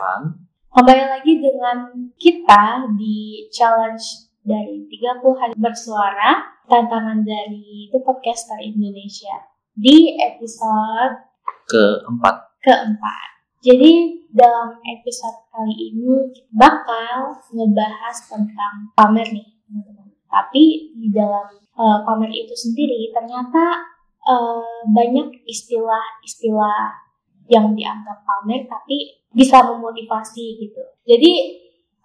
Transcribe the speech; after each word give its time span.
Evan. 0.00 0.48
Kembali 0.72 1.04
lagi 1.12 1.32
dengan 1.44 2.08
kita 2.16 2.88
di 2.96 3.44
challenge 3.52 4.32
dari 4.40 4.88
30 4.88 5.36
hari 5.36 5.54
bersuara, 5.60 6.40
tantangan 6.64 7.20
dari 7.20 7.92
The 7.92 8.00
Podcaster 8.00 8.56
Indonesia 8.64 9.44
di 9.76 10.16
episode 10.16 11.20
keempat. 11.68 12.64
keempat. 12.64 13.28
Jadi 13.60 14.24
dalam 14.32 14.80
episode 14.88 15.44
kali 15.52 15.92
ini 15.92 16.32
kita 16.32 16.48
bakal 16.56 17.36
ngebahas 17.52 18.16
tentang 18.24 18.96
pamer 18.96 19.28
nih 19.28 19.52
teman-teman. 19.68 20.16
Tapi 20.32 20.96
di 20.96 21.12
dalam 21.12 21.44
uh, 21.76 22.00
pamer 22.08 22.32
itu 22.32 22.56
sendiri 22.56 23.12
ternyata 23.12 23.84
uh, 24.24 24.80
banyak 24.88 25.44
istilah-istilah 25.44 27.09
yang 27.50 27.74
dianggap 27.74 28.22
pamer 28.22 28.70
tapi 28.70 29.26
bisa 29.34 29.62
memotivasi 29.66 30.58
gitu. 30.62 30.82
Jadi 31.04 31.32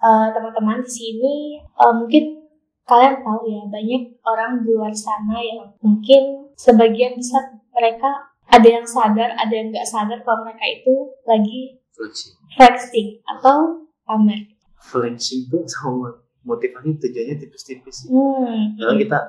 uh, 0.02 0.34
teman-teman 0.34 0.82
di 0.82 0.92
sini 0.92 1.34
uh, 1.78 1.94
mungkin 1.94 2.46
kalian 2.86 3.22
tahu 3.26 3.40
ya 3.50 3.62
banyak 3.66 4.04
orang 4.26 4.62
di 4.62 4.70
luar 4.74 4.94
sana 4.94 5.42
yang 5.42 5.74
mungkin 5.82 6.54
sebagian 6.54 7.18
besar 7.18 7.58
mereka 7.74 8.34
ada 8.46 8.68
yang 8.70 8.86
sadar, 8.86 9.34
ada 9.34 9.54
yang 9.54 9.74
nggak 9.74 9.90
sadar 9.90 10.22
kalau 10.22 10.46
mereka 10.46 10.66
itu 10.70 10.94
lagi 11.26 11.82
Flexing. 11.96 12.34
flexing 12.54 13.10
atau 13.26 13.90
pamer. 14.06 14.54
Flexing 14.78 15.50
itu 15.50 15.58
sama 15.66 16.14
motivasi 16.46 17.02
tujuannya 17.02 17.42
tipis-tipis 17.42 18.06
sih. 18.06 18.10
Hmm. 18.14 18.78
Karena 18.78 18.96
kita 19.02 19.20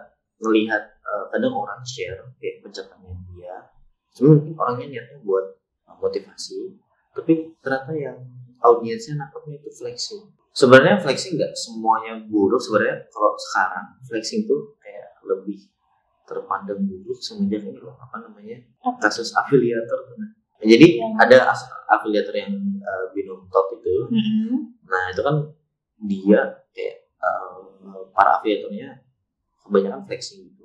melihat 0.44 0.82
uh, 1.00 1.32
kadang 1.32 1.56
orang 1.56 1.80
share 1.88 2.28
kayak 2.36 2.60
pencapaian 2.60 3.16
dia. 3.32 3.72
Sebenarnya 4.12 4.36
mungkin 4.36 4.54
orangnya 4.60 4.86
niatnya 4.92 5.18
buat 5.24 5.46
motivasi, 6.00 6.74
tapi 7.12 7.56
ternyata 7.60 7.92
yang 7.96 8.18
audiensnya 8.60 9.20
nangkapnya 9.20 9.60
itu 9.60 9.70
flexing. 9.72 10.32
Sebenarnya 10.56 10.96
flexing 11.00 11.36
nggak 11.36 11.52
semuanya 11.52 12.16
buruk. 12.24 12.60
Sebenarnya 12.60 13.04
kalau 13.12 13.36
sekarang 13.36 13.86
flexing 14.08 14.48
tuh 14.48 14.76
kayak 14.80 15.12
lebih 15.28 15.68
terpandang 16.26 16.80
buruk 16.82 17.20
semenjak 17.20 17.62
ini 17.62 17.78
loh 17.78 17.94
apa 18.00 18.18
namanya 18.24 18.58
kasus 18.98 19.30
afiliator. 19.36 20.16
Nah, 20.16 20.32
jadi 20.64 20.98
Yang- 20.98 21.16
ada 21.20 21.36
afiliator 22.00 22.34
yang 22.34 22.52
uh, 22.80 23.06
binum 23.12 23.44
top 23.52 23.76
itu 23.76 24.08
Mm-mm. 24.08 24.72
nah 24.88 25.12
itu 25.12 25.20
kan 25.20 25.36
dia 26.08 26.40
kayak 26.72 26.96
uh, 27.20 28.08
para 28.16 28.40
afiliatornya 28.40 29.04
kebanyakan 29.62 30.02
flexing 30.08 30.48
gitu 30.48 30.64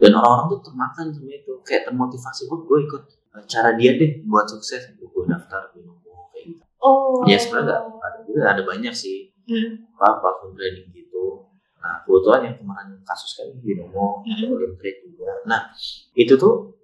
dan 0.00 0.16
orang-orang 0.16 0.56
tuh 0.56 0.60
termakan 0.72 1.12
sama 1.12 1.32
itu 1.32 1.52
kayak 1.62 1.84
termotivasi 1.84 2.48
oh 2.48 2.64
gue 2.64 2.78
ikut 2.88 3.02
cara 3.44 3.76
dia 3.76 3.92
deh 4.00 4.24
buat 4.24 4.48
sukses. 4.48 4.96
Gue 4.96 5.24
daftar 5.28 5.68
binomo 5.76 6.32
kayak 6.32 6.56
gitu. 6.56 6.62
Oh. 6.80 7.24
ya 7.26 7.36
sebenarnya 7.36 7.82
ada 7.82 8.18
juga 8.24 8.40
ada 8.48 8.62
banyak 8.64 8.94
sih. 8.96 9.32
Mm. 9.46 9.94
apa 9.94 10.18
platform 10.18 10.58
trading 10.58 10.90
gitu. 10.90 11.46
Nah 11.78 12.02
kebetulan 12.02 12.50
yang 12.50 12.56
kemarin 12.58 12.98
kasus 13.06 13.38
kan 13.38 13.46
binomo 13.62 14.26
Olim 14.26 14.74
Trade 14.74 15.06
juga. 15.06 15.30
Nah 15.46 15.70
itu 16.18 16.34
tuh 16.34 16.74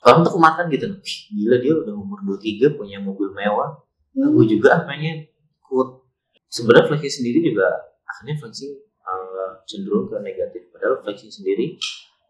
orang 0.00 0.24
tuh 0.24 0.32
kemakan 0.40 0.64
gitu 0.72 0.86
"Wih, 0.96 1.18
gila 1.36 1.56
dia 1.60 1.72
udah 1.76 1.92
umur 1.92 2.18
23 2.24 2.72
punya 2.78 2.96
mobil 3.04 3.36
mewah. 3.36 3.84
Nah, 4.16 4.32
gue 4.32 4.44
juga 4.48 4.80
ah 4.80 4.82
pengen 4.88 5.28
ikut. 5.28 5.88
Sebenarnya 6.48 6.88
flexing 6.88 7.20
sendiri 7.20 7.52
juga 7.52 7.68
akhirnya 8.08 8.40
flexing 8.40 8.72
uh, 9.04 9.60
cenderung 9.68 10.08
ke 10.08 10.16
negatif. 10.24 10.72
Padahal 10.72 11.04
flexing 11.04 11.28
sendiri 11.28 11.76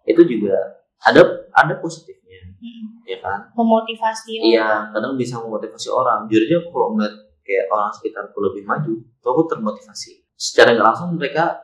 itu 0.03 0.23
juga 0.27 0.83
ada 0.99 1.47
ada 1.55 1.75
positifnya 1.79 2.26
Mm. 2.57 2.87
ya 3.05 3.19
kan 3.21 3.39
Memotivasi. 3.53 4.33
iya 4.43 4.89
kadang 4.91 5.15
bisa 5.15 5.37
memotivasi 5.39 5.89
orang 5.89 6.25
jujur 6.27 6.43
aja 6.47 6.57
aku 6.61 6.69
kalau 6.73 6.89
ngeliat 6.97 7.15
kayak 7.43 7.65
orang 7.71 7.91
sekitarku 7.93 8.39
lebih 8.43 8.63
maju 8.65 8.93
tuh 9.21 9.29
aku 9.31 9.43
termotivasi 9.47 10.25
secara 10.35 10.75
nggak 10.75 10.87
langsung 10.87 11.15
mereka 11.15 11.63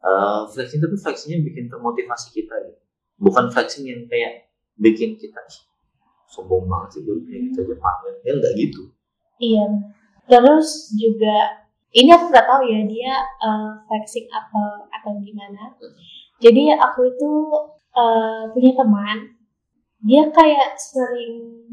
uh, 0.00 0.46
flexing 0.46 0.78
tapi 0.78 0.96
flexingnya 0.96 1.42
bikin 1.42 1.66
termotivasi 1.66 2.30
kita 2.32 2.54
gitu 2.64 2.80
bukan 3.16 3.48
flexing 3.48 3.88
yang 3.88 4.04
kayak 4.06 4.48
bikin 4.76 5.16
kita 5.16 5.40
"Ih, 5.40 5.60
sombong 6.26 6.68
banget 6.68 6.88
sih 6.96 7.00
gue 7.02 7.16
kayak 7.24 7.40
gitu 7.50 7.58
aja 7.64 7.74
pamer 7.76 8.14
ya 8.22 8.32
nggak 8.36 8.54
gitu 8.56 8.82
Iya. 9.36 9.68
Terus 10.24 10.96
juga 10.96 11.60
ini 11.92 12.08
aku 12.08 12.32
nggak 12.32 12.48
tahu 12.48 12.62
ya 12.64 12.80
dia 12.88 13.12
uh, 13.38 13.76
flexing 13.84 14.24
apa 14.32 14.88
atau 14.88 15.12
gimana. 15.20 15.76
Jadi 16.40 16.72
aku 16.72 17.04
itu 17.04 17.30
uh, 17.92 18.48
punya 18.48 18.72
teman, 18.72 19.35
dia 20.04 20.22
kayak 20.28 20.76
sering 20.76 21.64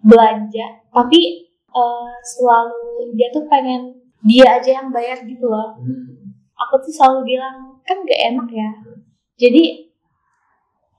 belanja, 0.00 0.80
tapi 0.94 1.50
uh, 1.74 2.12
selalu 2.22 3.12
dia 3.18 3.28
tuh 3.34 3.44
pengen 3.50 4.00
dia 4.24 4.58
aja 4.58 4.80
yang 4.82 4.88
bayar 4.90 5.20
gitu 5.26 5.46
loh. 5.46 5.76
Aku 6.56 6.80
tuh 6.80 6.92
selalu 6.92 7.36
bilang 7.36 7.78
kan 7.84 8.00
gak 8.02 8.22
enak 8.32 8.48
ya. 8.50 8.70
Jadi 9.36 9.92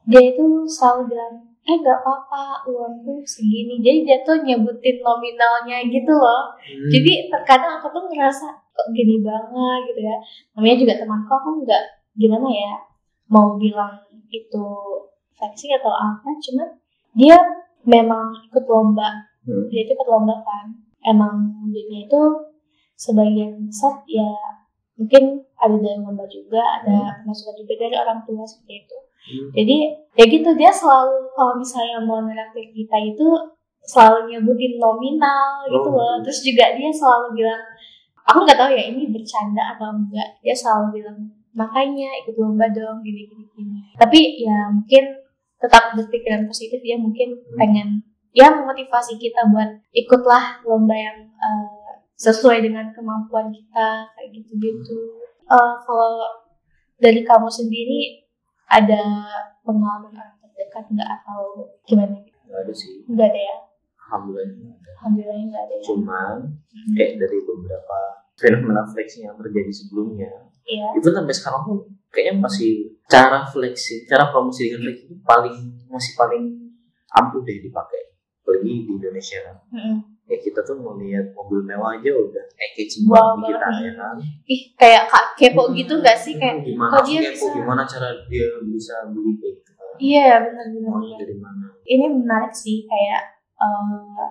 dia 0.08 0.22
itu 0.32 0.46
selalu 0.70 1.12
bilang 1.12 1.34
eh 1.68 1.76
nggak 1.76 2.00
apa-apa 2.00 2.64
uangku 2.72 3.20
segini. 3.28 3.84
Jadi 3.84 4.08
dia 4.08 4.18
tuh 4.24 4.40
nyebutin 4.40 5.04
nominalnya 5.04 5.84
gitu 5.92 6.14
loh. 6.16 6.56
Hmm. 6.56 6.88
Jadi 6.88 7.28
terkadang 7.28 7.84
aku 7.84 7.92
tuh 7.92 8.08
ngerasa 8.08 8.48
kok 8.72 8.88
gini 8.96 9.20
banget 9.20 9.80
gitu 9.92 10.02
ya. 10.08 10.18
Namanya 10.56 10.78
juga 10.80 10.94
temanku 11.04 11.32
aku 11.36 11.50
nggak 11.68 11.84
gimana 12.16 12.48
ya 12.48 12.74
mau 13.28 13.60
bilang 13.60 14.00
itu 14.32 14.68
flexing 15.38 15.72
atau 15.78 15.94
apa. 15.94 16.30
Cuman 16.42 16.70
dia 17.14 17.38
memang 17.86 18.34
ikut 18.50 18.66
lomba. 18.68 19.30
Hmm. 19.46 19.70
Dia 19.72 19.86
itu 19.86 19.94
ikut 19.96 20.10
lomba 20.10 20.42
kan. 20.44 20.76
Emang 21.06 21.54
dia 21.72 22.04
itu 22.04 22.22
sebagian 22.98 23.70
besar 23.70 24.02
ya 24.10 24.26
mungkin 24.98 25.46
ada 25.62 25.78
dari 25.78 26.02
lomba 26.02 26.26
juga, 26.26 26.58
ada 26.82 27.22
masukan 27.22 27.54
juga 27.54 27.86
dari 27.86 27.96
orang 27.96 28.26
tua 28.26 28.42
seperti 28.44 28.74
itu. 28.84 28.98
Hmm. 29.28 29.50
Jadi 29.54 29.78
ya 30.18 30.26
gitu 30.26 30.50
dia 30.58 30.72
selalu 30.74 31.30
kalau 31.38 31.54
misalnya 31.62 32.02
mau 32.02 32.20
neraktir 32.26 32.74
kita 32.74 32.98
itu 33.06 33.28
selalu 33.88 34.34
nyebutin 34.34 34.82
nominal 34.82 35.64
gitu 35.70 35.88
Oh, 35.88 35.96
loh. 35.96 36.20
gitu. 36.20 36.28
Terus 36.28 36.40
juga 36.44 36.66
dia 36.76 36.90
selalu 36.92 37.28
bilang, 37.40 37.62
aku 38.28 38.38
nggak 38.44 38.60
tahu 38.60 38.72
ya 38.74 38.84
ini 38.90 39.08
bercanda 39.14 39.64
atau 39.78 39.96
enggak. 39.96 40.30
Dia 40.44 40.56
selalu 40.58 41.00
bilang 41.00 41.18
makanya 41.56 42.10
ikut 42.26 42.36
lomba 42.36 42.68
dong 42.74 43.00
gini 43.06 43.30
gini 43.30 43.46
gini. 43.54 43.80
Tapi 43.96 44.44
ya 44.44 44.74
mungkin 44.74 45.04
tetap 45.58 45.94
berpikiran 45.94 46.46
positif 46.46 46.80
ya 46.80 46.96
mungkin 46.96 47.34
Hmm. 47.34 47.58
pengen 47.58 47.90
ya 48.32 48.52
memotivasi 48.52 49.16
kita 49.16 49.46
buat 49.48 49.82
ikutlah 49.92 50.62
lomba 50.64 50.94
yang 50.94 51.18
eh, 51.28 51.92
sesuai 52.16 52.62
dengan 52.62 52.90
kemampuan 52.92 53.50
kita 53.50 53.88
kayak 54.12 54.30
gitu 54.32 54.54
gitu. 54.58 54.98
kalau 55.48 56.18
dari 56.98 57.22
kamu 57.22 57.48
sendiri 57.48 58.26
ada 58.68 59.00
pengalaman 59.62 60.12
orang 60.12 60.36
terdekat 60.40 60.86
nggak 60.90 61.10
atau 61.16 61.42
gimana? 61.84 62.18
nggak 62.44 62.60
ada 62.60 62.74
sih 62.74 63.06
Nggak 63.06 63.28
ada 63.28 63.42
ya? 63.42 63.58
alhamdulillah 64.02 64.50
nggak 64.50 64.76
ada 64.76 64.92
Alhamdulillah 64.94 65.46
nggak 65.46 65.64
ada 65.64 65.74
ya. 65.74 65.84
cuman 65.84 66.36
Hmm. 66.68 66.94
kayak 66.94 67.12
dari 67.18 67.38
beberapa 67.40 67.98
fenomena 68.36 68.82
flexing 68.86 69.24
yang 69.26 69.38
terjadi 69.38 69.72
sebelumnya 69.72 70.32
Iya. 70.64 70.88
itu 70.94 71.08
sampai 71.08 71.32
sekarang 71.32 71.62
tuh 71.64 71.80
kayaknya 72.10 72.44
masih 72.44 72.72
cara 73.06 73.44
flexing 73.46 74.08
cara 74.08 74.32
promosi 74.32 74.68
dengan 74.68 74.82
flexing 74.88 75.08
itu 75.10 75.16
paling 75.22 75.56
masih 75.88 76.14
paling 76.16 76.44
ampuh 77.14 77.42
deh 77.42 77.58
dipakai. 77.60 78.02
Apalagi 78.44 78.88
di 78.88 78.92
Indonesia 78.96 79.38
kan. 79.44 79.58
Mm-mm. 79.76 79.98
ya 80.28 80.36
kita 80.40 80.60
tuh 80.60 80.76
mau 80.76 81.00
lihat 81.00 81.32
mobil 81.32 81.64
mewah 81.64 81.96
aja 81.96 82.12
udah 82.12 82.46
engage 82.60 83.00
Wow 83.08 83.40
banget 83.40 83.48
kita 83.56 83.68
ya 83.80 83.92
kan? 83.96 84.16
Ih 84.44 84.62
kayak 84.76 85.04
kak 85.08 85.26
kepo 85.40 85.72
gitu 85.72 85.94
nggak 86.00 86.20
sih? 86.20 86.36
Kayak? 86.36 86.68
gimana 86.68 87.00
kok 87.00 87.04
dia 87.08 87.20
kepo, 87.24 87.32
bisa- 87.48 87.56
gimana 87.56 87.82
cara 87.84 88.10
dia 88.28 88.48
bisa 88.68 88.96
beli 89.08 89.32
kayak 89.40 89.56
gitu? 89.56 89.72
Iya 89.98 90.28
benar-benar. 90.44 90.92
mau 90.92 91.16
dari 91.16 91.36
mana? 91.40 91.66
Ini 91.82 92.06
menarik 92.12 92.52
sih 92.52 92.84
kayak 92.84 93.24
eh, 93.56 94.28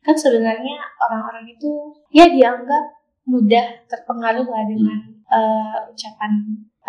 kan 0.00 0.14
sebenarnya 0.16 0.76
orang-orang 1.02 1.44
itu 1.50 1.70
ya 2.14 2.30
dianggap 2.30 2.84
mudah 3.26 3.66
terpengaruh 3.90 4.46
lah 4.46 4.62
dengan 4.70 4.98
eh, 5.26 5.78
ucapan 5.90 6.30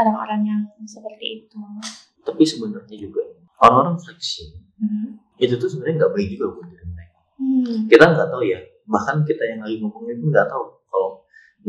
orang-orang 0.01 0.41
yang 0.45 0.61
seperti 0.89 1.45
itu. 1.45 1.57
tapi 2.21 2.43
sebenarnya 2.45 2.97
juga 2.97 3.21
orang-orang 3.61 3.97
flexing 3.97 4.61
Hmm. 4.81 5.13
itu 5.37 5.61
tuh 5.61 5.69
sebenarnya 5.69 6.05
nggak 6.05 6.13
baik 6.17 6.27
juga 6.33 6.45
buat 6.57 6.65
diri 6.73 6.85
mereka. 6.89 7.19
Hmm. 7.37 7.85
kita 7.85 8.03
nggak 8.17 8.29
tahu 8.33 8.43
ya. 8.49 8.59
Bahkan 8.89 9.15
kita 9.29 9.43
yang 9.45 9.61
lagi 9.61 9.77
ngomongin 9.77 10.17
itu 10.17 10.25
nggak 10.33 10.49
tahu. 10.49 10.65
Kalau 10.89 11.09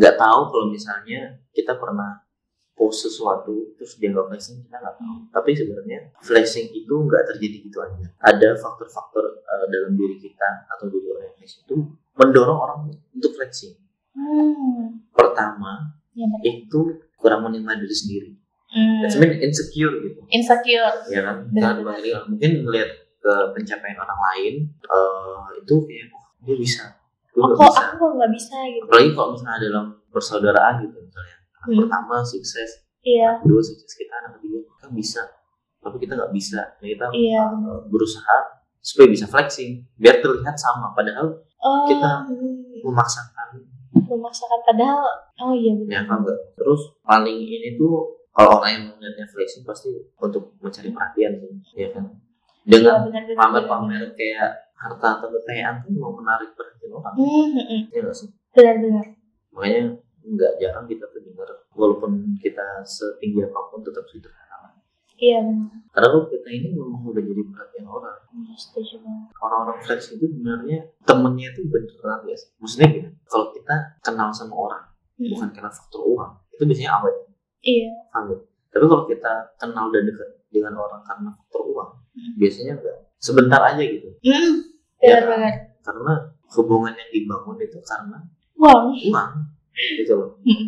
nggak 0.01 0.17
tahu 0.17 0.41
kalau 0.49 0.67
misalnya 0.73 1.37
kita 1.53 1.77
pernah 1.77 2.25
post 2.73 3.05
sesuatu 3.05 3.77
terus 3.77 4.01
dia 4.01 4.09
nggak 4.17 4.33
flexing 4.33 4.65
kita 4.65 4.81
nggak 4.81 4.97
tahu. 4.97 5.17
Tapi 5.29 5.51
sebenarnya 5.53 5.99
flexing 6.25 6.73
itu 6.73 6.95
nggak 7.05 7.37
terjadi 7.37 7.57
gitu 7.69 7.79
aja. 7.85 8.07
Ada 8.25 8.57
faktor-faktor 8.57 9.25
uh, 9.45 9.67
dalam 9.69 9.93
diri 9.93 10.17
kita 10.17 10.49
atau 10.73 10.89
diri 10.89 11.13
orang 11.13 11.29
yang 11.29 11.37
flexing 11.37 11.63
itu 11.69 11.77
mendorong 12.17 12.59
orang 12.65 12.79
untuk 13.13 13.37
flexing. 13.37 13.77
Hmm. 14.17 15.05
pertama 15.13 16.01
Ya, 16.13 16.29
itu 16.45 17.01
kurang 17.23 17.47
menilai 17.47 17.79
diri 17.79 17.95
sendiri. 17.95 18.31
Hmm. 18.73 19.05
That's 19.05 19.17
mean 19.17 19.39
insecure 19.39 19.95
gitu. 20.01 20.21
Insecure. 20.29 20.93
ya 21.09 21.21
kan? 21.23 21.37
Karena 21.47 21.79
bagi 21.79 22.09
dia, 22.09 22.19
mungkin 22.25 22.51
melihat 22.67 22.91
ke 23.23 23.33
pencapaian 23.55 23.95
orang 23.97 24.21
lain 24.33 24.55
eh, 24.83 25.47
itu 25.63 25.75
kayak 25.87 26.11
"Oh, 26.11 26.27
dia 26.43 26.57
bisa. 26.59 26.85
Gue 27.31 27.47
nggak 27.47 27.59
bisa. 27.63 27.81
aku 27.87 27.95
kok 27.97 28.13
nggak 28.19 28.33
bisa 28.33 28.57
gitu? 28.67 28.85
Apalagi 28.85 29.11
kalau 29.13 29.29
misalnya 29.33 29.59
dalam 29.63 29.87
persaudaraan 30.11 30.75
gitu 30.83 30.97
misalnya 30.99 31.37
anak 31.55 31.67
Hmm. 31.71 31.79
pertama 31.79 32.17
sukses 32.21 32.71
iya. 33.01 33.29
anak 33.31 33.47
kedua 33.47 33.63
sukses 33.63 33.93
kita 33.95 34.13
anak 34.19 34.31
ketiga 34.37 34.59
kan 34.77 34.91
bisa. 34.93 35.23
Tapi 35.79 35.97
kita 36.03 36.13
nggak 36.15 36.33
bisa. 36.33 36.61
Nah, 36.75 36.89
kita 36.89 37.05
iya 37.15 37.43
uh, 37.47 37.81
berusaha 37.87 38.37
supaya 38.79 39.07
bisa 39.07 39.25
flexing 39.25 39.87
biar 39.95 40.19
terlihat 40.19 40.57
sama. 40.57 40.91
Padahal 40.91 41.39
oh 41.61 41.87
Kita- 41.87 42.27
hmm, 42.27 42.83
memaksakan 44.17 44.61
padahal 44.65 45.03
oh 45.41 45.53
iya 45.57 45.73
ya 45.73 45.81
benar 45.81 46.03
kan 46.09 46.19
enggak. 46.25 46.39
Terus 46.59 46.83
paling 47.03 47.39
ini 47.41 47.69
tuh 47.81 48.21
kalau 48.33 48.61
orang 48.61 48.71
yang 48.73 48.85
melihatnya 48.97 49.27
flexing 49.29 49.65
pasti 49.65 49.93
untuk 50.21 50.57
mencari 50.61 50.89
perhatian 50.93 51.33
sih 51.41 51.85
ya 51.85 51.89
kan? 51.93 52.05
Dengan 52.63 53.09
benar 53.09 53.23
pamer-pamer 53.35 54.03
kayak 54.15 54.73
harta 54.77 55.09
atau 55.19 55.29
kekayaan 55.31 55.83
tuh 55.83 55.95
mau 55.95 56.15
menarik 56.15 56.55
perhatian 56.55 56.95
orang. 56.95 57.15
Hmm, 57.15 57.49
hmm, 57.55 57.67
hmm. 57.67 57.83
ya 57.91 57.99
nggak 58.03 58.17
sih? 58.17 58.29
Benar 58.53 58.77
benar 58.79 59.07
makanya 59.53 60.01
nggak 60.23 60.53
jarang 60.59 60.87
kita 60.89 61.05
tuh 61.13 61.21
dengar 61.21 61.49
walaupun 61.77 62.39
kita 62.41 62.81
setinggi 62.87 63.45
apa 63.45 63.59
pun 63.69 63.85
tetap 63.85 64.05
sederhana 64.09 64.42
iya 65.17 65.39
benar 65.41 65.69
karena 65.93 66.09
kalau 66.09 66.25
kita 66.27 66.49
ini 66.49 66.69
memang 66.73 67.03
udah 67.05 67.23
jadi 67.23 67.43
perhatian 67.47 67.87
orang 67.87 68.17
Iya, 68.33 68.55
setuju 68.57 68.95
banget 68.99 69.29
orang-orang 69.37 69.79
flex 69.81 70.01
itu 70.11 70.25
sebenarnya 70.25 70.79
temennya 71.03 71.47
itu 71.51 71.61
beneran 71.67 72.21
ya 72.25 72.37
maksudnya 72.57 72.89
gini 72.89 73.09
kalau 73.25 73.47
kita 73.51 73.75
kenal 74.01 74.29
sama 74.31 74.55
orang 74.55 74.85
Hmm. 75.13 75.29
bukan 75.29 75.49
karena 75.53 75.69
faktor 75.71 76.03
uang 76.09 76.33
itu 76.51 76.63
biasanya 76.65 76.91
awet 76.97 77.15
iya 77.61 77.93
ya? 78.11 78.35
tapi 78.67 78.85
kalau 78.89 79.05
kita 79.05 79.33
kenal 79.55 79.87
dan 79.89 80.03
dekat 80.03 80.25
dengan 80.49 80.75
orang 80.75 81.03
karena 81.03 81.29
faktor 81.31 81.63
uang 81.69 81.91
Hmm. 82.11 82.33
biasanya 82.35 82.73
enggak 82.75 82.97
sebentar 83.17 83.61
aja 83.63 83.79
gitu 83.79 84.09
Hmm, 84.19 84.65
Ya 84.99 85.09
benar 85.13 85.21
kan? 85.21 85.29
banget 85.29 85.55
karena 85.83 86.13
hubungan 86.51 86.93
yang 86.93 87.11
dibangun 87.11 87.57
itu 87.59 87.79
karena 87.83 88.19
uang 88.55 88.83
uang 89.05 89.31
gitu 89.99 90.13
loh 90.15 90.31
Hmm. 90.41 90.67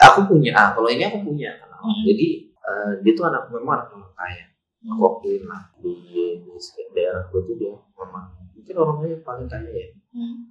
aku 0.00 0.20
punya 0.26 0.50
ah 0.52 0.72
kalau 0.72 0.88
ini 0.88 1.04
aku 1.04 1.20
punya 1.22 1.52
Hmm. 1.74 2.02
jadi 2.02 2.51
eh, 2.62 2.90
dia 3.02 3.12
tuh 3.12 3.24
anak 3.26 3.50
memang 3.50 3.74
anak 3.78 3.88
orang 3.92 4.12
kaya 4.14 4.44
aku 4.82 5.02
akuin 5.08 5.42
lah 5.46 5.62
di, 5.78 5.94
di 6.42 6.50
daerah 6.90 7.22
gue 7.26 7.40
tuh 7.42 7.54
dia 7.54 7.70
memang 7.94 8.24
mungkin 8.52 8.74
orangnya 8.76 9.06
yang 9.14 9.22
paling 9.22 9.48
kaya 9.48 9.70
ya 9.70 9.88
Hmm. 10.12 10.44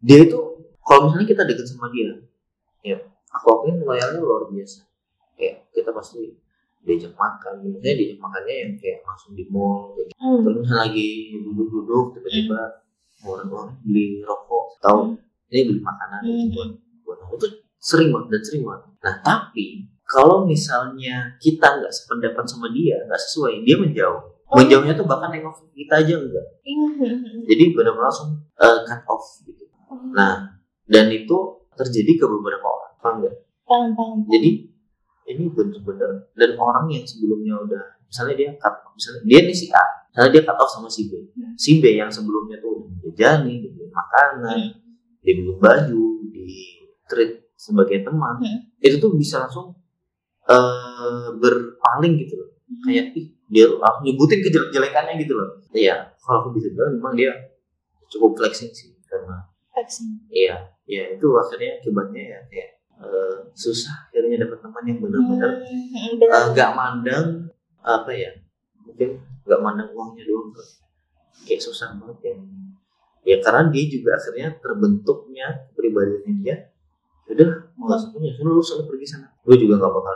dia 0.00 0.24
itu 0.24 0.38
kalau 0.80 1.10
misalnya 1.12 1.28
kita 1.28 1.42
deket 1.44 1.66
sama 1.68 1.92
dia 1.92 2.16
ya 2.80 2.96
aku 3.28 3.46
akuin 3.52 3.76
loyalnya 3.82 4.16
luar 4.16 4.48
biasa 4.48 4.88
kayak 5.36 5.68
kita 5.70 5.92
pasti 5.92 6.32
diajak 6.80 7.12
makan 7.12 7.60
maksudnya 7.60 7.92
diajak 7.92 8.18
makannya 8.18 8.54
yang 8.56 8.72
kayak 8.80 9.04
langsung 9.04 9.36
di 9.36 9.44
mall 9.52 9.92
kayak 9.92 10.08
gitu. 10.08 10.16
Hmm. 10.16 10.40
terus 10.48 10.70
lagi 10.72 11.10
duduk-duduk 11.44 12.06
tiba-tiba 12.16 12.60
orang 13.20 13.48
orang 13.52 13.70
beli 13.84 14.24
rokok 14.24 14.64
atau 14.80 15.12
ini 15.52 15.60
beli 15.68 15.80
makanan 15.84 16.20
gitu 16.24 16.40
Hmm. 16.40 16.52
buat 16.56 16.70
buat 17.04 17.18
aku 17.28 17.34
tuh 17.36 17.50
sering 17.76 18.08
banget 18.08 18.28
dan 18.32 18.42
sering 18.48 18.62
banget 18.64 18.82
nah 19.04 19.14
tapi 19.20 19.66
kalau 20.10 20.42
misalnya 20.42 21.38
kita 21.38 21.78
nggak 21.78 21.94
sependapat 21.94 22.42
sama 22.44 22.66
dia 22.68 22.98
nggak 23.06 23.20
sesuai 23.20 23.62
dia 23.62 23.78
menjauh 23.78 24.22
Oh. 24.50 24.58
menjauhnya 24.58 24.98
tuh 24.98 25.06
bahkan 25.06 25.30
nengok 25.30 25.54
kita 25.70 26.02
aja 26.02 26.18
enggak 26.18 26.42
Hmm, 26.66 26.98
hmm, 26.98 27.16
hmm. 27.22 27.40
jadi 27.46 27.70
benar-benar 27.70 28.10
langsung 28.10 28.34
eh, 28.58 28.78
cut 28.82 29.02
off 29.06 29.22
gitu 29.40 29.62
Oh, 29.86 30.10
Nah, 30.10 30.58
dan 30.84 31.06
itu 31.06 31.38
terjadi 31.72 32.12
ke 32.14 32.26
beberapa 32.26 32.62
orang, 32.62 32.92
paham 32.98 33.14
nggak? 33.22 33.34
paham 33.62 33.90
paham 33.94 34.18
Jadi 34.26 34.50
ini 35.28 35.44
benar-benar 35.48 36.34
dan 36.34 36.50
orang 36.58 36.90
yang 36.90 37.06
sebelumnya 37.06 37.62
udah, 37.62 37.84
misalnya 38.02 38.34
dia 38.34 38.50
cut, 38.58 38.74
misalnya 38.90 39.22
dia 39.24 39.38
nih 39.46 39.54
si 39.54 39.66
A, 39.70 39.84
misalnya 40.10 40.30
dia 40.34 40.42
cut 40.42 40.58
off 40.58 40.70
sama 40.70 40.90
si 40.90 41.06
B, 41.06 41.12
Hmm. 41.30 41.54
si 41.54 41.70
B 41.78 41.94
yang 41.94 42.10
sebelumnya 42.10 42.58
tuh 42.58 42.74
udah 42.74 42.90
dijajani, 43.06 43.54
dibeli 43.62 43.86
makanan, 43.86 44.58
dibeli 45.22 45.54
baju, 45.62 46.06
di 46.26 46.46
treat 47.06 47.54
sebagai 47.54 48.02
teman, 48.02 48.34
Hmm. 48.38 48.66
itu 48.78 48.98
tuh 48.98 49.14
bisa 49.14 49.46
langsung 49.46 49.78
eh 50.50 51.26
berpaling 51.38 52.14
gitu 52.18 52.34
loh, 52.36 52.48
Hmm. 52.66 52.82
kayak 52.86 53.06
ih 53.18 53.26
dia 53.50 53.66
langsung 53.66 54.04
nyebutin 54.06 54.40
kejelek-jelekannya 54.46 55.14
gitu 55.22 55.34
loh. 55.34 55.48
Iya, 55.70 56.14
kalau 56.22 56.46
aku 56.46 56.48
bisa 56.54 56.70
bilang 56.70 56.94
memang 56.98 57.14
dia 57.14 57.32
cukup 58.06 58.38
flexing 58.38 58.70
sih 58.70 58.90
karena 59.06 59.46
vaksin 59.70 60.22
Iya, 60.30 60.70
ya 60.86 61.02
itu 61.14 61.26
akhirnya 61.34 61.78
akibatnya 61.78 62.22
ya 62.26 62.38
kayak 62.46 62.70
eh, 63.00 63.36
susah 63.54 64.06
akhirnya 64.06 64.44
dapat 64.46 64.58
teman 64.60 64.82
yang 64.86 64.98
benar-benar 64.98 65.50
Hmm, 65.62 66.22
eh, 66.22 66.44
nggak 66.54 66.70
mandang 66.74 67.26
apa 67.80 68.10
ya 68.12 68.30
mungkin 68.84 69.18
nggak 69.46 69.60
mandang 69.62 69.88
uangnya 69.90 70.24
doang 70.26 70.50
kayak 71.42 71.62
susah 71.64 71.96
banget 71.96 72.34
yang 72.34 72.40
ya 73.24 73.36
karena 73.40 73.70
dia 73.70 73.84
juga 73.88 74.10
akhirnya 74.14 74.46
terbentuknya 74.58 75.46
kepribadiannya 75.70 76.34
dia 76.44 76.56
"Ya 77.26 77.30
udah 77.34 77.50
mau 77.78 77.86
nggak 77.90 77.98
usah 78.02 78.10
punya 78.10 78.30
suruh 78.34 78.52
lu 78.52 78.62
selalu 78.62 78.84
pergi 78.90 79.06
sana. 79.06 79.26
Gue 79.46 79.54
juga 79.54 79.78
nggak 79.78 79.92
bakal 79.94 80.14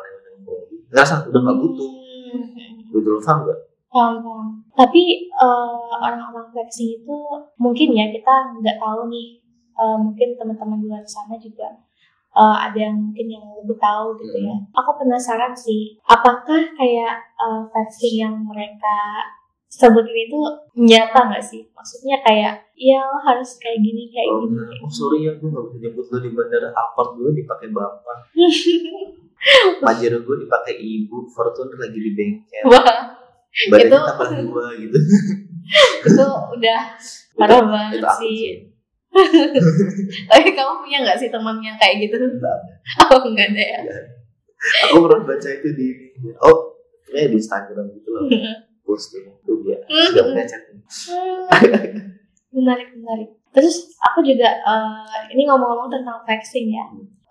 ngerasa 0.95 1.27
udah 1.27 1.41
nggak 1.43 1.59
butuh 1.59 1.91
Hmm. 2.35 2.91
gitu 2.91 3.09
loh 3.11 3.19
paham 3.19 3.39
nggak 3.45 3.61
Paham, 3.91 4.15
paham. 4.23 4.47
Tapi 4.75 5.03
eh, 5.31 5.87
orang-orang 5.97 6.51
flexing 6.51 6.99
itu 6.99 7.17
mungkin 7.57 7.95
ya 7.95 8.11
kita 8.11 8.35
nggak 8.59 8.79
tahu 8.79 9.07
nih. 9.07 9.39
Eh, 9.75 9.97
mungkin 9.99 10.35
teman-teman 10.35 10.79
di 10.79 10.87
luar 10.87 11.03
sana 11.05 11.39
juga 11.39 11.71
eh, 12.35 12.57
ada 12.67 12.75
yang 12.75 12.99
mungkin 12.99 13.27
yang 13.31 13.47
lebih 13.55 13.79
tahu 13.79 14.19
gitu 14.19 14.35
ya. 14.43 14.59
Aku 14.75 14.99
penasaran 14.99 15.55
sih, 15.55 15.95
apakah 16.03 16.75
kayak 16.75 17.15
eh, 17.39 17.63
flexing 17.71 18.15
yang 18.19 18.35
mereka 18.43 18.99
sebutin 19.71 20.27
itu 20.27 20.39
nyata 20.75 21.31
nggak 21.31 21.43
sih? 21.43 21.63
Maksudnya 21.71 22.19
kayak, 22.23 22.67
ya 22.75 22.99
lo 22.99 23.19
harus 23.23 23.59
kayak 23.59 23.79
gini, 23.79 24.11
kayak 24.11 24.27
oh, 24.27 24.43
gini. 24.43 24.59
nah, 24.59 24.71
oh 24.83 24.91
sorry 24.91 25.23
ya 25.23 25.39
gue 25.39 25.47
nggak 25.47 25.65
bisa 25.71 25.79
jemput 25.79 26.07
lu 26.11 26.19
di 26.19 26.31
bandara 26.31 26.75
Alphard 26.75 27.15
gue 27.15 27.31
dipakai 27.31 27.71
bapak 27.71 28.19
Pajero 29.85 30.19
gue 30.25 30.37
dipakai 30.47 30.75
ibu 30.81 31.29
Fortuner 31.29 31.77
lagi 31.77 31.99
di 32.01 32.11
bengkel. 32.17 32.65
Wah, 32.69 32.85
badannya 33.71 33.89
Itu- 33.93 34.09
tambah 34.09 34.29
dua 34.41 34.67
gitu. 34.81 34.99
Itu 36.09 36.27
udah 36.61 36.81
parah 37.41 37.61
banget 37.65 38.01
itu 38.01 38.09
sih. 38.21 38.41
Tapi 40.31 40.49
kamu 40.53 40.73
punya 40.85 40.99
nggak 41.07 41.19
sih 41.19 41.31
teman 41.31 41.57
yang 41.63 41.79
kayak 41.79 42.05
gitu? 42.05 42.19
Nggak 42.21 42.55
ada. 42.57 42.73
Oh, 43.15 43.23
nggak 43.31 43.49
ada 43.55 43.65
ya. 43.65 43.81
aku 44.89 44.97
pernah 45.05 45.23
baca 45.29 45.49
itu 45.49 45.69
di 45.77 45.89
oh 46.41 46.57
kayak 47.13 47.33
di 47.33 47.37
Instagram 47.37 47.87
gitu 48.01 48.09
loh. 48.13 48.29
Posting 48.85 49.25
itu. 49.29 49.53
Dia. 49.65 49.79
Sudah 49.89 50.25
punya 50.29 50.45
chat. 50.45 50.63
Menarik 52.53 52.89
menarik. 52.97 53.29
Terus 53.55 53.97
aku 54.03 54.21
juga 54.27 54.51
eh, 54.51 55.31
ini 55.33 55.47
ngomong-ngomong 55.47 55.89
tentang 55.89 56.21
flexing 56.27 56.75
ya 56.75 56.85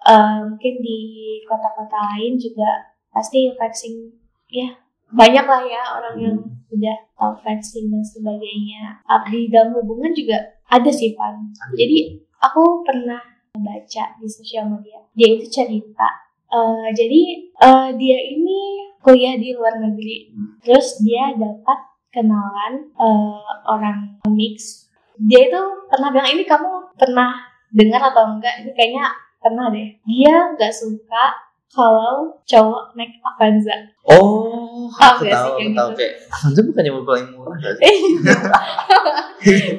Eh, 0.03 0.38
mungkin 0.51 0.74
di 0.83 1.00
kota-kota 1.48 1.95
lain 1.95 2.36
juga 2.36 2.91
pasti 3.13 3.48
flexing 3.55 4.12
ya 4.51 4.67
banyak 5.13 5.45
lah 5.45 5.62
ya 5.63 5.81
orang 5.95 6.15
yang 6.17 6.38
udah 6.74 6.98
tahu 7.15 7.33
flexing 7.39 7.88
dan 7.88 8.03
sebagainya. 8.03 9.00
Di 9.29 9.48
dalam 9.48 9.77
hubungan 9.79 10.12
juga 10.12 10.60
ada 10.67 10.89
sih 10.89 11.15
Pan. 11.15 11.53
Jadi 11.77 12.19
aku 12.41 12.83
pernah 12.83 13.22
baca 13.53 14.03
di 14.17 14.25
sosial 14.25 14.65
media 14.65 14.98
dia 15.13 15.38
itu 15.38 15.45
cerita 15.45 16.10
eh, 16.50 16.88
jadi 16.89 17.22
eh, 17.53 17.89
dia 17.98 18.19
ini 18.33 18.89
kuliah 19.01 19.38
di 19.38 19.53
luar 19.53 19.77
negeri. 19.77 20.33
Hmm. 20.33 20.57
terus 20.63 21.01
dia 21.05 21.33
dapat 21.38 21.79
kenalan 22.13 22.89
eh, 22.93 23.53
orang 23.69 24.17
mix. 24.29 24.89
Dia 25.17 25.50
itu 25.50 25.62
pernah 25.89 26.10
bilang 26.10 26.29
ini 26.33 26.43
kamu 26.45 26.98
pernah 26.98 27.29
dengar 27.69 28.01
atau 28.13 28.38
enggak? 28.38 28.65
Ini 28.65 28.72
kayaknya 28.74 29.05
pernah 29.43 29.67
deh. 29.67 30.00
Dia 30.01 30.35
nggak 30.51 30.71
suka 30.71 31.25
kalau 31.69 32.39
cowok 32.43 32.93
naik 32.93 33.17
Avanza. 33.19 33.73
Oh 34.03 34.88
Tahu 34.89 35.15
aku 35.15 35.21
nggak 35.21 35.33
sih 35.33 35.43
tahu 35.43 35.53
kayak 35.53 35.73
tahu. 35.73 35.89
gitu? 35.89 35.97
kayak 35.97 36.13
Avanza 36.29 36.59
bukannya 36.62 36.89
yang 36.89 37.03
paling 37.03 37.27
murah 37.31 37.57
gak 37.57 37.73
sih? 37.75 37.85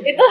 Itu 0.04 0.24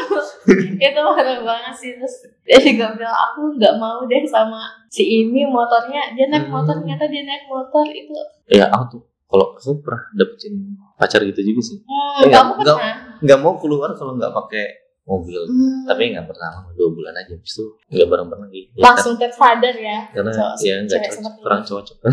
itu 0.75 0.99
parah 0.99 1.39
banget 1.41 1.73
sih 1.73 1.91
terus 1.95 2.15
dia 2.43 2.57
juga 2.59 2.93
bilang 2.93 3.15
aku 3.15 3.39
nggak 3.55 3.73
mau 3.77 4.03
deh 4.03 4.21
sama 4.23 4.61
si 4.87 5.01
ini 5.21 5.41
motornya. 5.43 6.13
Dia 6.13 6.27
naik 6.27 6.45
Hmm. 6.45 6.53
motor 6.53 6.75
ternyata 6.77 7.07
dia 7.07 7.23
naik 7.23 7.47
motor 7.47 7.81
itu. 7.83 8.13
Ya 8.47 8.69
aku 8.69 8.85
tuh 8.91 9.01
kalau 9.25 9.45
aku 9.51 9.81
pernah 9.81 10.03
dapetin 10.13 10.53
pacar 10.93 11.23
gitu 11.23 11.41
juga 11.43 11.61
sih. 11.63 11.77
Hmm, 11.81 12.21
Enggak, 12.21 12.37
kamu 12.39 12.51
enggak. 12.55 12.77
pernah? 12.77 12.95
nggak 13.19 13.39
mau 13.39 13.53
keluar 13.57 13.89
kalau 13.93 14.13
nggak 14.13 14.33
pakai 14.35 14.65
mobil. 15.03 15.35
Hmm, 15.43 15.83
tapi 15.83 16.09
nggak 16.09 16.23
pertama 16.23 16.63
dua 16.73 16.87
bulan 16.89 17.11
aja. 17.13 17.31
Habis 17.31 17.51
itu 17.51 17.63
nggak 17.89 18.07
bareng 18.07 18.25
bareng 18.25 18.41
lagi. 18.45 18.61
Ya, 18.71 18.81
langsung 18.85 19.13
ke 19.15 19.25
father 19.29 19.73
ya. 19.73 19.97
Karena 20.09 20.29
cowok- 20.31 20.57
ya 20.59 20.73
nggak 20.81 20.99
cocok. 21.11 21.33
kurang 21.39 21.61
cocok. 21.61 21.97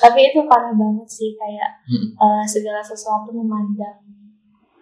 Tapi 0.00 0.18
itu 0.24 0.38
parah 0.46 0.72
banget 0.72 1.06
sih 1.06 1.30
kayak 1.34 1.68
Hmm. 1.84 2.06
eh, 2.14 2.44
segala 2.46 2.78
sesuatu 2.80 3.28
memandang 3.30 3.98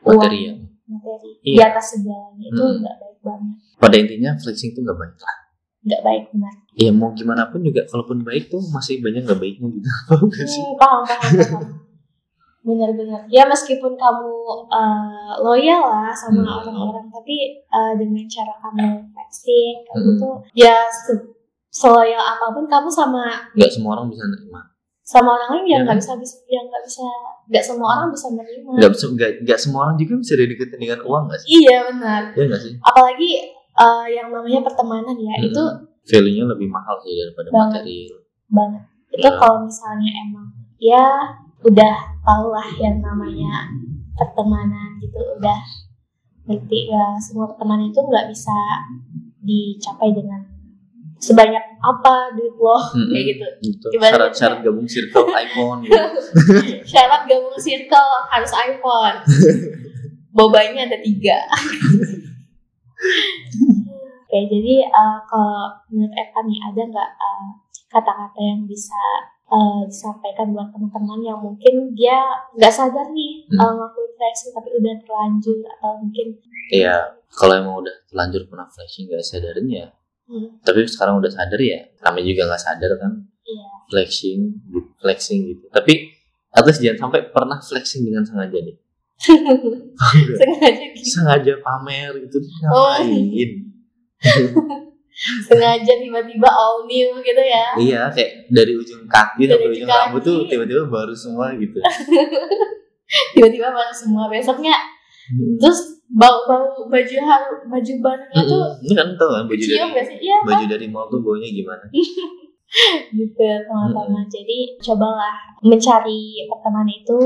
materi 0.01 0.39
ya? 0.45 0.53
materi 0.87 1.29
Iya. 1.43 1.53
di 1.53 1.61
atas 1.65 1.85
segalanya. 1.93 2.47
Itu 2.47 2.63
Hmm. 2.63 2.77
nggak 2.79 2.95
baik 2.97 3.19
banget. 3.21 3.53
Pada 3.77 3.95
intinya 3.97 4.31
flexing 4.37 4.71
itu 4.73 4.79
nggak 4.81 4.97
baik 4.97 5.15
lah. 5.19 5.37
Nggak 5.81 6.01
baik 6.03 6.23
benar. 6.31 6.53
Ya 6.73 6.91
mau 6.91 7.11
gimana 7.11 7.49
pun 7.49 7.61
juga 7.61 7.81
kalaupun 7.85 8.23
baik 8.23 8.49
tuh 8.49 8.61
masih 8.69 9.01
banyak 9.01 9.25
nggak 9.25 9.37
baiknya 9.37 9.67
gitu. 9.73 9.89
Paham 10.09 10.29
gak 10.29 10.47
sih? 10.47 10.61
hmm, 10.61 10.77
paham 10.77 11.01
paham 11.03 11.31
paham 11.35 11.63
benar-benar 12.69 13.21
ya 13.27 13.43
meskipun 13.45 13.93
kamu 13.95 14.33
uh, 14.69 15.33
loyal 15.41 15.81
lah 15.83 16.13
sama 16.13 16.45
Hmm. 16.45 16.59
orang-orang 16.61 17.07
tapi 17.09 17.37
uh, 17.67 17.93
dengan 17.95 18.25
cara 18.27 18.53
kamu 18.61 18.85
flexing 19.09 19.77
kamu 19.85 20.11
Hmm. 20.13 20.21
tuh 20.21 20.35
ya 20.53 20.77
se- 20.87 21.33
seloyal 21.71 22.21
apa 22.21 22.51
pun 22.51 22.65
kamu 22.65 22.89
sama 22.89 23.49
nggak 23.53 23.71
semua 23.71 23.97
orang 23.97 24.09
bisa 24.09 24.25
nerima 24.25 24.61
sama 25.03 25.33
orang 25.33 25.49
lain 25.51 25.65
yang 25.65 25.81
Ya 25.81 25.85
nggak 25.89 25.97
kan? 25.97 26.03
bisa 26.05 26.13
bisa 26.21 26.37
yang 26.47 26.65
nggak 26.65 26.85
bisa 26.85 27.05
nggak 27.49 27.65
semua 27.65 27.89
orang 27.91 28.09
bisa 28.09 28.27
menerima 28.29 28.71
nggak 28.77 28.93
bisa 28.93 29.05
nggak 29.09 29.31
nggak 29.43 29.59
semua 29.59 29.81
orang 29.83 29.97
juga 29.97 30.15
bisa 30.17 30.33
dideketin 30.35 30.79
dengan 30.79 31.01
uang 31.03 31.23
nggak 31.27 31.41
sih 31.41 31.49
iya 31.59 31.77
benar 31.89 32.23
ya 32.33 32.43
nggak 32.45 32.61
sih 32.61 32.73
apalagi 32.79 33.31
uh, 33.75 34.05
yang 34.07 34.29
namanya 34.29 34.61
pertemanan 34.63 35.17
ya 35.17 35.35
Hmm. 35.35 35.49
itu 35.49 35.63
value 36.05 36.35
nya 36.35 36.45
lebih 36.47 36.69
mahal 36.69 36.97
sih 37.01 37.13
daripada 37.17 37.49
Banget. 37.49 37.81
material 37.81 38.17
banget 38.49 38.83
itu 39.09 39.25
Ya. 39.25 39.37
kalau 39.37 39.59
misalnya 39.63 40.11
emang 40.23 40.47
ya 40.79 41.05
udah 41.67 41.97
tau 42.23 42.47
lah 42.55 42.69
yang 42.79 43.03
namanya 43.03 43.67
pertemanan 44.15 44.95
gitu 45.03 45.19
udah 45.39 45.61
ngerti 46.47 46.89
ya 46.91 47.19
semua 47.19 47.51
pertemanan 47.51 47.91
itu 47.91 47.99
nggak 47.99 48.27
bisa 48.31 48.55
dicapai 49.43 50.15
dengan 50.15 50.43
sebanyak 51.19 51.61
apa 51.83 52.31
duit 52.39 52.55
lo 52.55 52.79
kayak 53.11 53.25
gitu. 53.35 53.47
Gitu 53.59 53.87
Ibaratnya- 53.99 54.31
syarat-syarat 54.31 54.59
gabung 54.63 54.87
circle 54.87 55.27
iPhone 55.45 55.79
gitu. 55.83 55.99
syarat 56.95 57.23
gabung 57.27 57.59
circle 57.59 58.11
harus 58.31 58.53
iPhone. 58.55 59.17
Bobanya 60.31 60.87
ada 60.87 60.99
tiga. 61.03 61.43
Oke, 64.29 64.39
jadi 64.47 64.75
uh, 64.87 65.19
kalau 65.25 65.73
menurut 65.89 66.13
Eva 66.13 66.41
nih 66.45 66.59
ada 66.61 66.81
nggak 66.85 67.11
uh, 67.17 67.49
kata-kata 67.89 68.39
yang 68.39 68.63
bisa 68.69 69.01
uh, 69.49 69.81
disampaikan 69.85 70.53
buat 70.53 70.69
teman-teman 70.71 71.21
yang 71.21 71.39
mungkin 71.39 71.93
dia 71.93 72.21
nggak 72.55 72.71
sadar 72.71 73.09
nih 73.11 73.45
Hmm. 73.49 73.59
uh, 73.59 73.71
ngelakuin 73.75 74.13
flexing 74.15 74.51
tapi 74.53 74.69
udah 74.73 74.95
terlanjur 75.01 75.59
atau 75.69 75.91
mungkin 75.99 76.27
Iya, 76.69 76.97
kalau 77.31 77.55
emang 77.57 77.81
udah 77.81 77.95
terlanjur 78.05 78.45
pernah 78.45 78.69
flashing 78.69 79.09
gak 79.09 79.25
sadarin 79.25 79.65
ya. 79.67 79.89
hmm, 80.29 80.61
Tapi 80.61 80.85
sekarang 80.85 81.17
udah 81.17 81.33
sadar 81.33 81.57
ya, 81.57 81.81
kami 81.97 82.21
juga 82.23 82.45
nggak 82.45 82.61
sadar 82.61 82.93
kan 82.97 83.13
iya 83.43 83.69
flexing, 83.89 84.53
flexing 85.01 85.49
gitu. 85.49 85.65
Tapi 85.69 86.13
at 86.53 86.61
least 86.63 86.85
jangan 86.85 87.09
sampai 87.09 87.25
pernah 87.29 87.57
flexing 87.59 88.05
dengan 88.05 88.21
sengaja 88.21 88.53
deh. 88.61 88.77
sengaja 90.39 90.85
gitu. 90.93 91.05
sengaja 91.09 91.53
pamer 91.59 92.13
gitu 92.23 92.39
Oh. 92.69 93.01
sengaja 95.19 95.93
tiba-tiba 95.99 96.47
all 96.47 96.87
new 96.87 97.19
gitu 97.23 97.43
ya 97.43 97.75
iya, 97.75 98.01
kayak 98.15 98.47
dari 98.55 98.73
ujung 98.79 99.03
kaki 99.11 99.45
Dari 99.45 99.51
sampai 99.51 99.67
ujung 99.75 99.83
ujung 99.83 99.91
rambut 99.91 100.23
tuh 100.23 100.39
tiba-tiba 100.47 100.83
baru 100.87 101.15
semua 101.15 101.51
gitu. 101.59 101.79
tiba-tiba 103.35 103.69
baru 103.75 103.93
semua 103.93 104.31
besoknya 104.31 104.77
Hmm. 105.29 105.61
terus 105.61 106.01
bau-bau 106.09 106.89
baju 106.89 107.17
haru 107.21 107.69
baju 107.69 107.93
barunya 108.01 108.41
tuh. 108.49 108.65
Ini 108.81 108.97
kan 108.97 109.09
tau 109.21 109.29
kan 109.29 109.45
baju 109.45 109.61
dari 109.61 109.77
cium 109.77 109.93
iya 110.25 110.37
baju 110.41 110.65
dari 110.65 110.87
mall 110.89 111.05
tuh 111.13 111.21
baunya 111.21 111.53
gimana? 111.53 111.85
gitu 113.17 113.49
teman-teman 113.65 114.25
jadi 114.29 114.77
cobalah 114.81 115.37
mencari 115.65 116.45
pertemanan 116.49 116.93
itu 116.93 117.21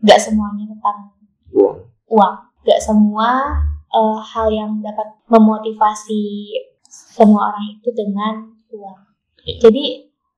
gak 0.00 0.16
semuanya 0.16 0.64
tentang 0.64 1.12
Uang. 1.52 1.76
uang 2.08 2.34
gak 2.64 2.80
semua 2.80 3.52
eh, 3.92 4.18
hal 4.20 4.48
yang 4.48 4.80
dapat 4.80 5.08
memotivasi 5.28 6.52
semua 7.18 7.50
orang 7.50 7.66
itu 7.74 7.88
dengan 7.90 8.34
uang 8.70 8.98
Iya. 9.42 9.58
jadi 9.64 9.84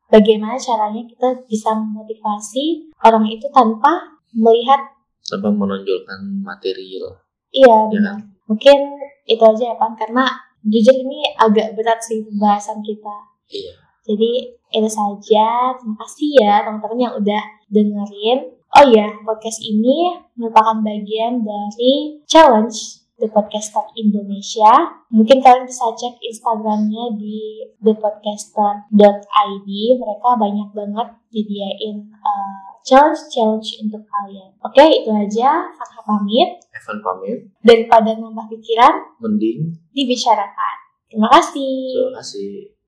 bagaimana 0.09 0.57
caranya 0.57 1.03
kita 1.05 1.45
bisa 1.45 1.75
memotivasi 1.75 2.89
orang 3.03 3.27
itu 3.27 3.45
tanpa 3.51 4.17
melihat 4.33 4.79
Tanpa 5.21 5.51
menonjolkan 5.51 6.41
material. 6.41 7.21
iya 7.51 7.77
Ya 7.91 8.15
mungkin 8.47 8.79
itu 9.25 9.43
aja 9.43 9.65
ya 9.71 9.77
Pan 9.77 9.95
karena 9.95 10.27
jujur 10.61 10.95
ini 10.95 11.23
agak 11.37 11.75
berat 11.75 12.01
sih 12.01 12.23
pembahasan 12.23 12.81
kita 12.81 13.17
Iya. 13.47 13.75
Jadi 14.01 14.31
itu 14.71 14.89
saja. 14.89 15.75
Terima 15.75 15.95
kasih 15.99 16.29
ya 16.39 16.55
teman-teman 16.63 16.99
yang 16.99 17.15
udah 17.15 17.43
dengerin. 17.69 18.39
Oh 18.71 18.87
ya, 18.87 19.11
podcast 19.23 19.59
ini 19.61 20.15
merupakan 20.39 20.79
bagian 20.81 21.43
dari 21.43 22.23
challenge 22.25 23.00
The 23.21 23.29
Podcaster 23.29 23.85
Indonesia. 23.95 24.73
Mungkin 25.13 25.45
kalian 25.45 25.69
bisa 25.69 25.93
cek 25.93 26.17
Instagramnya 26.25 27.21
di 27.21 27.69
thepodcaster.id. 27.85 29.69
Mereka 30.01 30.29
banyak 30.41 30.69
banget 30.73 31.09
disediain 31.31 32.09
uh, 32.17 32.71
challenge-challenge 32.83 33.85
untuk 33.87 34.03
kalian. 34.09 34.51
Oke, 34.65 34.83
itu 34.83 35.11
aja. 35.13 35.69
Farha 35.69 36.01
pamit. 36.03 36.65
Evan 36.73 36.99
pamit, 37.05 37.39
Daripada 37.61 38.17
nambah 38.17 38.49
pikiran, 38.49 39.21
mending 39.21 39.77
dibicarakan. 39.93 40.77
Terima 41.11 41.29
kasih. 41.29 41.75
terima 41.93 42.19
kasih. 42.23 42.80